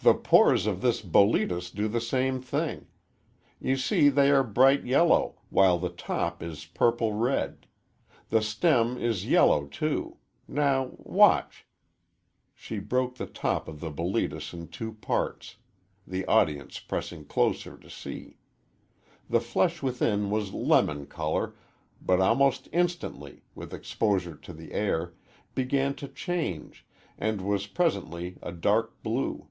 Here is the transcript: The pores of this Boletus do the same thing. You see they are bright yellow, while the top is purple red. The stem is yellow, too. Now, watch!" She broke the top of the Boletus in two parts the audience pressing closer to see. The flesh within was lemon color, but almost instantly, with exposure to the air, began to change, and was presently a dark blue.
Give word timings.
The 0.00 0.14
pores 0.14 0.66
of 0.68 0.80
this 0.80 1.02
Boletus 1.02 1.70
do 1.72 1.86
the 1.88 2.00
same 2.00 2.40
thing. 2.40 2.86
You 3.60 3.76
see 3.76 4.08
they 4.08 4.30
are 4.30 4.44
bright 4.44 4.86
yellow, 4.86 5.40
while 5.50 5.76
the 5.76 5.90
top 5.90 6.40
is 6.42 6.64
purple 6.64 7.12
red. 7.14 7.66
The 8.30 8.40
stem 8.40 8.96
is 8.96 9.26
yellow, 9.26 9.66
too. 9.66 10.16
Now, 10.46 10.92
watch!" 10.98 11.66
She 12.54 12.78
broke 12.78 13.16
the 13.16 13.26
top 13.26 13.66
of 13.68 13.80
the 13.80 13.90
Boletus 13.90 14.54
in 14.54 14.68
two 14.68 14.92
parts 14.94 15.56
the 16.06 16.24
audience 16.26 16.78
pressing 16.78 17.24
closer 17.26 17.76
to 17.76 17.90
see. 17.90 18.38
The 19.28 19.40
flesh 19.40 19.82
within 19.82 20.30
was 20.30 20.54
lemon 20.54 21.06
color, 21.06 21.54
but 22.00 22.18
almost 22.20 22.68
instantly, 22.72 23.42
with 23.56 23.74
exposure 23.74 24.36
to 24.36 24.52
the 24.54 24.72
air, 24.72 25.14
began 25.56 25.94
to 25.96 26.06
change, 26.08 26.86
and 27.18 27.40
was 27.42 27.66
presently 27.66 28.38
a 28.42 28.52
dark 28.52 29.02
blue. 29.02 29.48